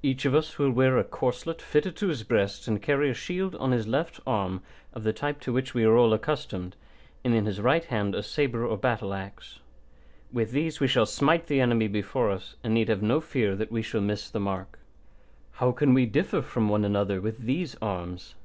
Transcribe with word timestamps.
Each 0.00 0.24
of 0.24 0.32
us 0.32 0.58
will 0.60 0.70
wear 0.70 0.96
a 0.96 1.02
corslet 1.02 1.60
fitted 1.60 1.96
to 1.96 2.06
his 2.06 2.22
breast 2.22 2.68
and 2.68 2.80
carry 2.80 3.10
a 3.10 3.14
shield 3.14 3.56
on 3.56 3.72
his 3.72 3.88
left 3.88 4.20
arm 4.24 4.62
of 4.92 5.02
the 5.02 5.12
type 5.12 5.40
to 5.40 5.52
which 5.52 5.74
we 5.74 5.82
are 5.82 5.96
all 5.96 6.12
accustomed, 6.12 6.76
and 7.24 7.34
in 7.34 7.46
his 7.46 7.60
right 7.60 7.84
hand 7.84 8.14
a 8.14 8.22
sabre 8.22 8.64
or 8.64 8.74
a 8.74 8.76
battle 8.76 9.12
axe. 9.12 9.58
With 10.32 10.52
these 10.52 10.78
we 10.78 10.86
shall 10.86 11.04
smite 11.04 11.48
the 11.48 11.60
enemy 11.60 11.88
before 11.88 12.30
us, 12.30 12.54
and 12.62 12.74
need 12.74 12.88
have 12.88 13.02
no 13.02 13.20
fear 13.20 13.56
that 13.56 13.72
we 13.72 13.82
shall 13.82 14.00
miss 14.00 14.30
the 14.30 14.38
mark. 14.38 14.78
How 15.54 15.72
can 15.72 15.94
we 15.94 16.06
differ 16.06 16.42
from 16.42 16.68
one 16.68 16.84
another 16.84 17.20
with 17.20 17.40
these 17.40 17.74
arms? 17.82 18.36